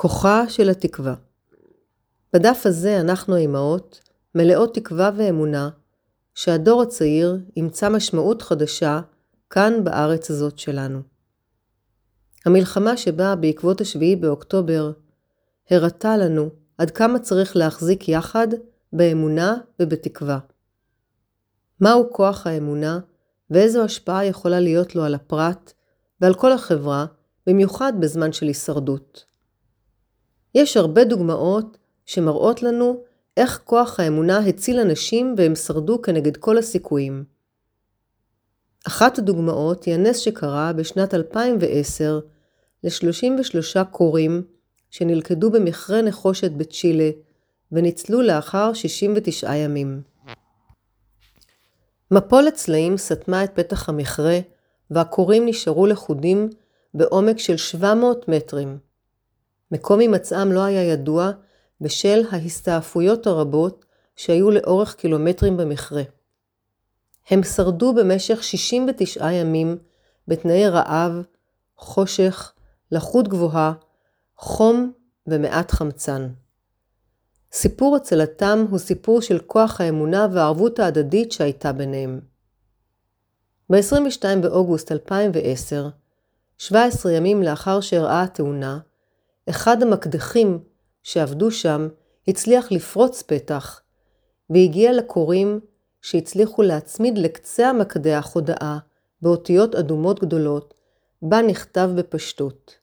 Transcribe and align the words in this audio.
כוחה 0.00 0.48
של 0.48 0.70
התקווה 0.70 1.14
בדף 2.32 2.62
הזה 2.64 3.00
אנחנו 3.00 3.36
האמהות 3.36 4.00
מלאות 4.34 4.74
תקווה 4.74 5.10
ואמונה 5.16 5.70
שהדור 6.34 6.82
הצעיר 6.82 7.38
ימצא 7.56 7.88
משמעות 7.88 8.42
חדשה 8.42 9.00
כאן 9.50 9.84
בארץ 9.84 10.30
הזאת 10.30 10.58
שלנו. 10.58 11.00
המלחמה 12.46 12.96
שבאה 12.96 13.36
בעקבות 13.36 13.80
השביעי 13.80 14.16
באוקטובר 14.16 14.92
הראתה 15.70 16.16
לנו 16.16 16.50
עד 16.78 16.90
כמה 16.90 17.18
צריך 17.18 17.56
להחזיק 17.56 18.08
יחד 18.08 18.48
באמונה 18.92 19.56
ובתקווה. 19.80 20.38
מהו 21.80 22.12
כוח 22.12 22.46
האמונה 22.46 23.00
ואיזו 23.50 23.84
השפעה 23.84 24.24
יכולה 24.24 24.60
להיות 24.60 24.94
לו 24.94 25.04
על 25.04 25.14
הפרט 25.14 25.72
ועל 26.20 26.34
כל 26.34 26.52
החברה, 26.52 27.06
במיוחד 27.46 27.92
בזמן 28.00 28.32
של 28.32 28.46
הישרדות. 28.46 29.28
יש 30.58 30.76
הרבה 30.76 31.04
דוגמאות 31.04 31.78
שמראות 32.06 32.62
לנו 32.62 33.02
איך 33.36 33.60
כוח 33.64 34.00
האמונה 34.00 34.38
הציל 34.38 34.80
אנשים 34.80 35.34
והם 35.36 35.54
שרדו 35.54 36.02
כנגד 36.02 36.36
כל 36.36 36.58
הסיכויים. 36.58 37.24
אחת 38.86 39.18
הדוגמאות 39.18 39.84
היא 39.84 39.94
הנס 39.94 40.18
שקרה 40.18 40.72
בשנת 40.72 41.14
2010 41.14 42.20
ל-33 42.84 43.84
קוראים 43.84 44.42
שנלכדו 44.90 45.50
במכרה 45.50 46.02
נחושת 46.02 46.50
בצ'ילה 46.50 47.10
וניצלו 47.72 48.22
לאחר 48.22 48.72
69 48.72 49.54
ימים. 49.54 50.02
מפולת 52.10 52.54
צלעים 52.54 52.96
סתמה 52.96 53.44
את 53.44 53.50
פתח 53.54 53.88
המכרה 53.88 54.38
והקורים 54.90 55.46
נשארו 55.46 55.86
לכודים 55.86 56.48
בעומק 56.94 57.38
של 57.38 57.56
700 57.56 58.28
מטרים. 58.28 58.87
מקום 59.72 60.00
הימצאם 60.00 60.52
לא 60.52 60.64
היה 60.64 60.84
ידוע 60.84 61.30
בשל 61.80 62.22
ההסתעפויות 62.30 63.26
הרבות 63.26 63.84
שהיו 64.16 64.50
לאורך 64.50 64.94
קילומטרים 64.94 65.56
במכרה. 65.56 66.02
הם 67.30 67.42
שרדו 67.42 67.94
במשך 67.94 68.42
69 68.42 69.32
ימים 69.32 69.78
בתנאי 70.28 70.68
רעב, 70.68 71.22
חושך, 71.76 72.52
לחות 72.92 73.28
גבוהה, 73.28 73.72
חום 74.36 74.92
ומעט 75.26 75.70
חמצן. 75.70 76.28
סיפור 77.52 77.96
הצלתם 77.96 78.64
הוא 78.70 78.78
סיפור 78.78 79.20
של 79.20 79.38
כוח 79.38 79.80
האמונה 79.80 80.26
והערבות 80.32 80.78
ההדדית 80.78 81.32
שהייתה 81.32 81.72
ביניהם. 81.72 82.20
ב-22 83.70 84.24
באוגוסט 84.42 84.92
2010, 84.92 85.88
17 86.58 87.12
ימים 87.12 87.42
לאחר 87.42 87.80
שאירעה 87.80 88.22
התאונה, 88.22 88.78
אחד 89.50 89.82
המקדחים 89.82 90.58
שעבדו 91.02 91.50
שם 91.50 91.88
הצליח 92.28 92.72
לפרוץ 92.72 93.22
פתח, 93.22 93.82
והגיע 94.50 94.92
לקוראים 94.92 95.60
שהצליחו 96.02 96.62
להצמיד 96.62 97.18
לקצה 97.18 97.70
המקדח 97.70 98.30
הודעה 98.34 98.78
באותיות 99.22 99.74
אדומות 99.74 100.20
גדולות, 100.20 100.74
בה 101.22 101.42
נכתב 101.42 101.90
בפשטות 101.94 102.78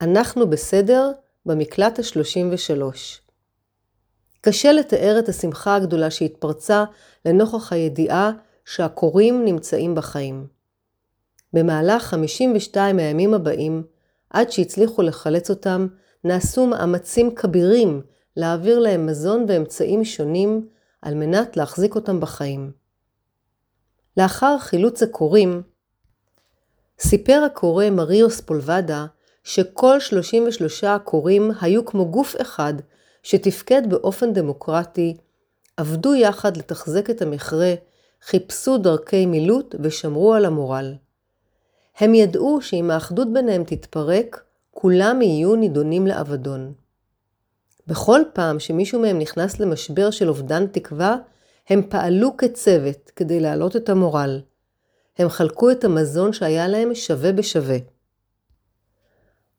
אנחנו 0.00 0.50
בסדר 0.50 1.10
במקלט 1.46 1.98
ה-33. 1.98 2.82
קשה 4.40 4.72
לתאר 4.72 5.18
את 5.18 5.28
השמחה 5.28 5.76
הגדולה 5.76 6.10
שהתפרצה 6.10 6.84
לנוכח 7.24 7.72
הידיעה 7.72 8.32
שהקוראים 8.64 9.44
נמצאים 9.44 9.94
בחיים. 9.94 10.46
במהלך 11.52 12.02
52 12.02 12.98
הימים 12.98 13.34
הבאים, 13.34 13.82
עד 14.30 14.50
שהצליחו 14.50 15.02
לחלץ 15.02 15.50
אותם, 15.50 15.86
נעשו 16.24 16.66
מאמצים 16.66 17.34
כבירים 17.34 18.02
להעביר 18.36 18.78
להם 18.78 19.06
מזון 19.06 19.44
ואמצעים 19.48 20.04
שונים 20.04 20.68
על 21.02 21.14
מנת 21.14 21.56
להחזיק 21.56 21.94
אותם 21.94 22.20
בחיים. 22.20 22.72
לאחר 24.16 24.58
חילוץ 24.58 25.02
הקוראים, 25.02 25.62
סיפר 27.00 27.42
הקורא 27.46 27.90
מריו 27.90 28.30
ספולבדה 28.30 29.06
שכל 29.44 30.00
33 30.00 30.84
הקוראים 30.84 31.50
היו 31.60 31.84
כמו 31.84 32.10
גוף 32.10 32.36
אחד 32.40 32.74
שתפקד 33.22 33.82
באופן 33.90 34.32
דמוקרטי, 34.32 35.16
עבדו 35.76 36.14
יחד 36.14 36.56
לתחזק 36.56 37.10
את 37.10 37.22
המכרה, 37.22 37.74
חיפשו 38.22 38.78
דרכי 38.78 39.26
מילוט 39.26 39.74
ושמרו 39.80 40.34
על 40.34 40.44
המורל. 40.44 40.94
הם 42.00 42.14
ידעו 42.14 42.62
שאם 42.62 42.90
האחדות 42.90 43.32
ביניהם 43.32 43.64
תתפרק, 43.64 44.44
כולם 44.70 45.22
יהיו 45.22 45.56
נידונים 45.56 46.06
לאבדון. 46.06 46.72
בכל 47.86 48.20
פעם 48.32 48.58
שמישהו 48.58 49.00
מהם 49.00 49.18
נכנס 49.18 49.60
למשבר 49.60 50.10
של 50.10 50.28
אובדן 50.28 50.66
תקווה, 50.66 51.16
הם 51.68 51.82
פעלו 51.88 52.36
כצוות 52.36 53.10
כדי 53.16 53.40
להעלות 53.40 53.76
את 53.76 53.88
המורל. 53.88 54.40
הם 55.18 55.28
חלקו 55.28 55.70
את 55.70 55.84
המזון 55.84 56.32
שהיה 56.32 56.68
להם 56.68 56.94
שווה 56.94 57.32
בשווה. 57.32 57.76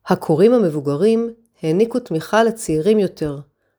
הקוראים 0.06 0.54
המבוגרים 0.54 1.34
העניקו 1.62 2.00
תמיכה 2.00 2.44
לצעירים 2.44 2.98
יותר, 2.98 3.38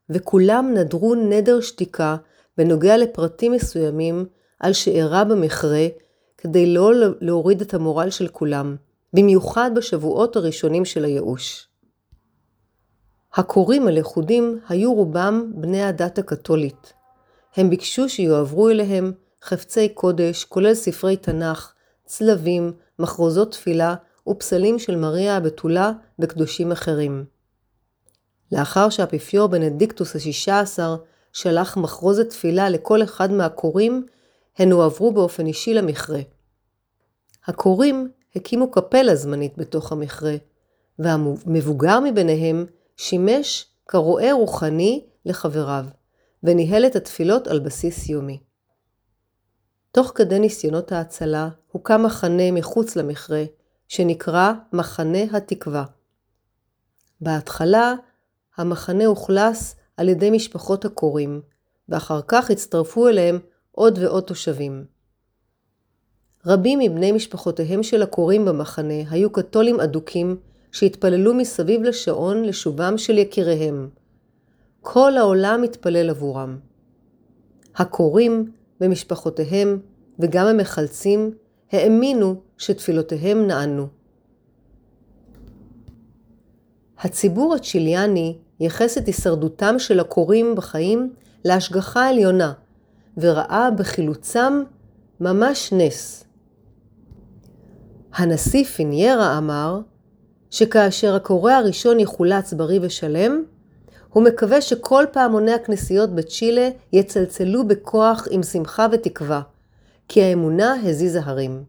וכולם 0.09 0.73
נדרו 0.73 1.15
נדר 1.15 1.61
שתיקה 1.61 2.15
בנוגע 2.57 2.97
לפרטים 2.97 3.51
מסוימים 3.51 4.25
על 4.59 4.73
שאירע 4.73 5.23
במכרה, 5.23 5.87
כדי 6.43 6.73
לא 6.73 6.91
להוריד 7.21 7.61
את 7.61 7.73
המורל 7.73 8.09
של 8.09 8.27
כולם, 8.27 8.75
במיוחד 9.13 9.71
בשבועות 9.75 10.35
הראשונים 10.35 10.85
של 10.85 11.05
הייאוש. 11.05 11.67
הקוראים 13.33 13.87
הלכודים 13.87 14.59
היו 14.69 14.93
רובם 14.93 15.51
בני 15.55 15.83
הדת 15.83 16.17
הקתולית. 16.17 16.93
הם 17.55 17.69
ביקשו 17.69 18.09
שיועברו 18.09 18.69
אליהם 18.69 19.11
חפצי 19.43 19.89
קודש, 19.89 20.43
כולל 20.43 20.73
ספרי 20.73 21.17
תנ"ך, 21.17 21.73
צלבים, 22.05 22.71
מחרוזות 22.99 23.51
תפילה 23.51 23.95
ופסלים 24.27 24.79
של 24.79 24.95
מריה 24.95 25.37
הבתולה 25.37 25.91
וקדושים 26.19 26.71
אחרים. 26.71 27.25
לאחר 28.51 28.89
שהאפיפיור 28.89 29.47
בנדיקטוס 29.47 30.15
השישה 30.15 30.59
עשר 30.59 30.95
שלח 31.33 31.77
מחרוזת 31.77 32.29
תפילה 32.29 32.69
לכל 32.69 33.03
אחד 33.03 33.31
מהקוראים, 33.31 34.05
הן 34.57 34.71
הועברו 34.71 35.11
באופן 35.11 35.45
אישי 35.45 35.73
למכרה. 35.73 36.19
הקוראים 37.45 38.11
הקימו 38.35 38.71
קפלה 38.71 39.15
זמנית 39.15 39.57
בתוך 39.57 39.91
המכרה, 39.91 40.35
והמבוגר 40.99 41.99
מביניהם 41.99 42.65
שימש 42.97 43.65
כרועה 43.87 44.33
רוחני 44.33 45.05
לחבריו, 45.25 45.85
וניהל 46.43 46.85
את 46.85 46.95
התפילות 46.95 47.47
על 47.47 47.59
בסיס 47.59 48.09
יומי. 48.09 48.39
תוך 49.91 50.11
כדי 50.15 50.39
ניסיונות 50.39 50.91
ההצלה 50.91 51.49
הוקם 51.71 52.03
מחנה 52.03 52.51
מחוץ 52.51 52.95
למכרה, 52.95 53.43
שנקרא 53.87 54.53
מחנה 54.73 55.23
התקווה. 55.33 55.85
בהתחלה 57.21 57.93
המחנה 58.57 59.05
אוכלס 59.05 59.75
על 59.97 60.09
ידי 60.09 60.29
משפחות 60.29 60.85
הקוראים, 60.85 61.41
ואחר 61.89 62.21
כך 62.27 62.51
הצטרפו 62.51 63.07
אליהם 63.07 63.39
עוד 63.75 63.99
ועוד 64.01 64.23
תושבים. 64.23 64.85
רבים 66.45 66.79
מבני 66.79 67.11
משפחותיהם 67.11 67.83
של 67.83 68.01
הקוראים 68.01 68.45
במחנה 68.45 69.09
היו 69.09 69.29
קתולים 69.29 69.79
אדוקים 69.79 70.37
שהתפללו 70.71 71.33
מסביב 71.33 71.83
לשעון 71.83 72.43
לשובם 72.43 72.97
של 72.97 73.17
יקיריהם. 73.17 73.89
כל 74.81 75.17
העולם 75.17 75.63
התפלל 75.63 76.09
עבורם. 76.09 76.57
הקוראים 77.75 78.51
ומשפחותיהם 78.81 79.79
וגם 80.19 80.47
המחלצים 80.47 81.31
האמינו 81.71 82.41
שתפילותיהם 82.57 83.47
נענו. 83.47 83.87
הציבור 86.99 87.55
הצ'יליאני 87.55 88.37
ייחס 88.59 88.97
את 88.97 89.07
הישרדותם 89.07 89.79
של 89.79 89.99
הקוראים 89.99 90.55
בחיים 90.55 91.13
להשגחה 91.45 92.09
עליונה, 92.09 92.53
וראה 93.17 93.71
בחילוצם 93.71 94.63
ממש 95.19 95.73
נס. 95.73 96.23
הנשיא 98.13 98.63
פיניירה 98.63 99.37
אמר 99.37 99.79
שכאשר 100.49 101.15
הקורא 101.15 101.53
הראשון 101.53 101.99
יחולץ 101.99 102.53
בריא 102.53 102.79
ושלם, 102.81 103.43
הוא 104.09 104.23
מקווה 104.23 104.61
שכל 104.61 105.05
פעמוני 105.11 105.53
הכנסיות 105.53 106.09
בצ'ילה 106.09 106.69
יצלצלו 106.93 107.67
בכוח 107.67 108.27
עם 108.31 108.43
שמחה 108.43 108.87
ותקווה, 108.91 109.41
כי 110.07 110.23
האמונה 110.23 110.75
הזיזה 110.83 111.19
הרים. 111.23 111.63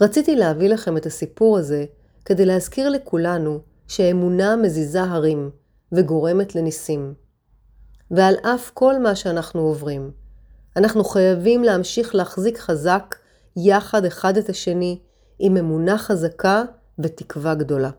רציתי 0.00 0.36
להביא 0.36 0.68
לכם 0.68 0.96
את 0.96 1.06
הסיפור 1.06 1.58
הזה 1.58 1.84
כדי 2.24 2.46
להזכיר 2.46 2.88
לכולנו 2.88 3.60
שאמונה 3.88 4.56
מזיזה 4.56 5.02
הרים 5.02 5.50
וגורמת 5.92 6.54
לניסים. 6.54 7.14
ועל 8.12 8.34
אף 8.42 8.70
כל 8.74 8.98
מה 8.98 9.14
שאנחנו 9.14 9.60
עוברים, 9.60 10.10
אנחנו 10.76 11.04
חייבים 11.04 11.64
להמשיך 11.64 12.14
להחזיק 12.14 12.58
חזק 12.58 13.16
יחד 13.56 14.04
אחד 14.04 14.36
את 14.36 14.48
השני 14.48 14.98
עם 15.38 15.56
אמונה 15.56 15.98
חזקה 15.98 16.62
ותקווה 16.98 17.54
גדולה. 17.54 17.90